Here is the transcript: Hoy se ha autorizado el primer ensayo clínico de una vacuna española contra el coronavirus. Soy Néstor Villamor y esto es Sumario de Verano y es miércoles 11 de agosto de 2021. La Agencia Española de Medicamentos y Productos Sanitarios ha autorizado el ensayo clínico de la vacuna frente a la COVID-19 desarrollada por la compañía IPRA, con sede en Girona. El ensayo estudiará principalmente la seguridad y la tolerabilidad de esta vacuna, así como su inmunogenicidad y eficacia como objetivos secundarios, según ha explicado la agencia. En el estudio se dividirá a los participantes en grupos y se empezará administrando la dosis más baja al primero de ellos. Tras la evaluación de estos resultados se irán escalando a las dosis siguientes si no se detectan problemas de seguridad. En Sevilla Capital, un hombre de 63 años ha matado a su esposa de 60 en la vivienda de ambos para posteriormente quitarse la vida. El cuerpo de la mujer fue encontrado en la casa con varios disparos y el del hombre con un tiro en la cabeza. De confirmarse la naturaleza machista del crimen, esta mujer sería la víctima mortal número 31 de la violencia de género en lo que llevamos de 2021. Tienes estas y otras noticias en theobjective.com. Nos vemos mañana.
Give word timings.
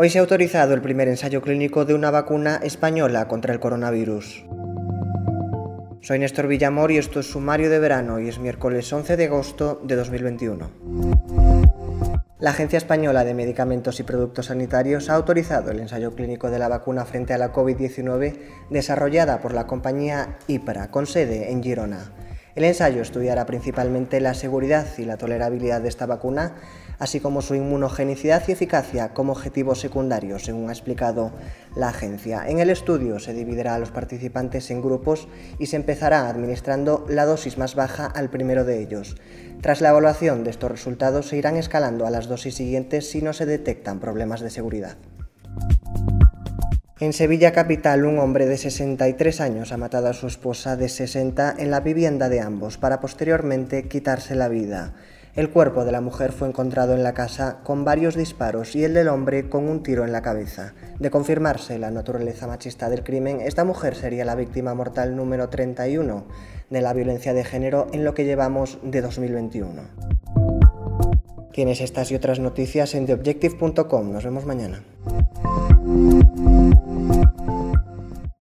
Hoy 0.00 0.10
se 0.10 0.18
ha 0.18 0.20
autorizado 0.20 0.74
el 0.74 0.80
primer 0.80 1.08
ensayo 1.08 1.42
clínico 1.42 1.84
de 1.84 1.92
una 1.92 2.12
vacuna 2.12 2.60
española 2.62 3.26
contra 3.26 3.52
el 3.52 3.58
coronavirus. 3.58 4.44
Soy 6.02 6.20
Néstor 6.20 6.46
Villamor 6.46 6.92
y 6.92 6.98
esto 6.98 7.18
es 7.18 7.26
Sumario 7.26 7.68
de 7.68 7.80
Verano 7.80 8.20
y 8.20 8.28
es 8.28 8.38
miércoles 8.38 8.92
11 8.92 9.16
de 9.16 9.24
agosto 9.24 9.80
de 9.82 9.96
2021. 9.96 10.70
La 12.38 12.50
Agencia 12.50 12.76
Española 12.76 13.24
de 13.24 13.34
Medicamentos 13.34 13.98
y 13.98 14.04
Productos 14.04 14.46
Sanitarios 14.46 15.10
ha 15.10 15.16
autorizado 15.16 15.72
el 15.72 15.80
ensayo 15.80 16.14
clínico 16.14 16.48
de 16.48 16.60
la 16.60 16.68
vacuna 16.68 17.04
frente 17.04 17.34
a 17.34 17.38
la 17.38 17.52
COVID-19 17.52 18.38
desarrollada 18.70 19.40
por 19.40 19.52
la 19.52 19.66
compañía 19.66 20.38
IPRA, 20.46 20.92
con 20.92 21.08
sede 21.08 21.50
en 21.50 21.60
Girona. 21.60 22.12
El 22.58 22.64
ensayo 22.64 23.02
estudiará 23.02 23.46
principalmente 23.46 24.20
la 24.20 24.34
seguridad 24.34 24.84
y 24.98 25.04
la 25.04 25.16
tolerabilidad 25.16 25.80
de 25.80 25.88
esta 25.88 26.06
vacuna, 26.06 26.56
así 26.98 27.20
como 27.20 27.40
su 27.40 27.54
inmunogenicidad 27.54 28.42
y 28.48 28.50
eficacia 28.50 29.14
como 29.14 29.30
objetivos 29.30 29.78
secundarios, 29.78 30.42
según 30.42 30.68
ha 30.68 30.72
explicado 30.72 31.30
la 31.76 31.90
agencia. 31.90 32.48
En 32.48 32.58
el 32.58 32.70
estudio 32.70 33.20
se 33.20 33.32
dividirá 33.32 33.76
a 33.76 33.78
los 33.78 33.92
participantes 33.92 34.72
en 34.72 34.82
grupos 34.82 35.28
y 35.60 35.66
se 35.66 35.76
empezará 35.76 36.28
administrando 36.28 37.06
la 37.08 37.26
dosis 37.26 37.58
más 37.58 37.76
baja 37.76 38.06
al 38.06 38.28
primero 38.28 38.64
de 38.64 38.80
ellos. 38.80 39.14
Tras 39.60 39.80
la 39.80 39.90
evaluación 39.90 40.42
de 40.42 40.50
estos 40.50 40.72
resultados 40.72 41.28
se 41.28 41.36
irán 41.36 41.58
escalando 41.58 42.08
a 42.08 42.10
las 42.10 42.26
dosis 42.26 42.56
siguientes 42.56 43.08
si 43.08 43.22
no 43.22 43.34
se 43.34 43.46
detectan 43.46 44.00
problemas 44.00 44.40
de 44.40 44.50
seguridad. 44.50 44.96
En 47.00 47.12
Sevilla 47.12 47.52
Capital, 47.52 48.04
un 48.04 48.18
hombre 48.18 48.46
de 48.46 48.56
63 48.56 49.40
años 49.40 49.70
ha 49.70 49.76
matado 49.76 50.08
a 50.08 50.12
su 50.14 50.26
esposa 50.26 50.76
de 50.76 50.88
60 50.88 51.54
en 51.56 51.70
la 51.70 51.78
vivienda 51.78 52.28
de 52.28 52.40
ambos 52.40 52.76
para 52.76 52.98
posteriormente 52.98 53.86
quitarse 53.86 54.34
la 54.34 54.48
vida. 54.48 54.94
El 55.36 55.50
cuerpo 55.50 55.84
de 55.84 55.92
la 55.92 56.00
mujer 56.00 56.32
fue 56.32 56.48
encontrado 56.48 56.94
en 56.94 57.04
la 57.04 57.14
casa 57.14 57.58
con 57.62 57.84
varios 57.84 58.16
disparos 58.16 58.74
y 58.74 58.82
el 58.82 58.94
del 58.94 59.06
hombre 59.06 59.48
con 59.48 59.68
un 59.68 59.84
tiro 59.84 60.04
en 60.04 60.10
la 60.10 60.22
cabeza. 60.22 60.74
De 60.98 61.08
confirmarse 61.08 61.78
la 61.78 61.92
naturaleza 61.92 62.48
machista 62.48 62.90
del 62.90 63.04
crimen, 63.04 63.42
esta 63.42 63.62
mujer 63.62 63.94
sería 63.94 64.24
la 64.24 64.34
víctima 64.34 64.74
mortal 64.74 65.14
número 65.14 65.48
31 65.48 66.24
de 66.68 66.80
la 66.80 66.94
violencia 66.94 67.32
de 67.32 67.44
género 67.44 67.86
en 67.92 68.04
lo 68.04 68.14
que 68.14 68.24
llevamos 68.24 68.80
de 68.82 69.02
2021. 69.02 69.82
Tienes 71.52 71.80
estas 71.80 72.10
y 72.10 72.16
otras 72.16 72.40
noticias 72.40 72.96
en 72.96 73.06
theobjective.com. 73.06 74.12
Nos 74.12 74.24
vemos 74.24 74.46
mañana. 74.46 74.82